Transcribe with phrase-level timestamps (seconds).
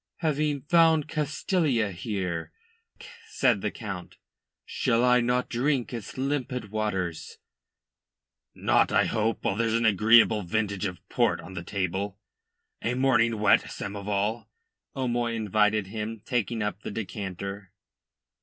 [0.21, 2.51] "Having found Castalia here,"
[3.27, 4.17] said, the Count,
[4.65, 7.37] "shall I not drink its limpid waters?"
[8.55, 12.17] "Not, I hope, while there's an agreeable vintage of Port on the table.
[12.81, 14.47] A morning whet, Samoval?"
[14.95, 17.71] O'Moy invited him, taking up the decanter.